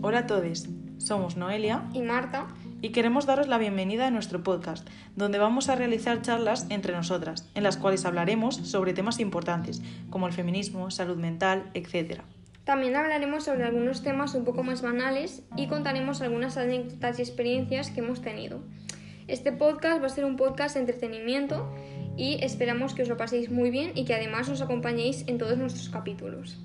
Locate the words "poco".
14.44-14.62